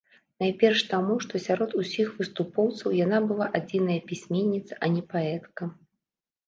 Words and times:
Найперш 0.43 0.79
таму, 0.93 1.17
што 1.25 1.41
сярод 1.47 1.75
усіх 1.81 2.07
выступоўцаў 2.21 2.97
яна 3.05 3.21
была 3.33 3.45
адзіная 3.61 4.01
пісьменніца, 4.09 4.73
а 4.83 4.93
не 4.97 5.03
паэтка. 5.15 5.63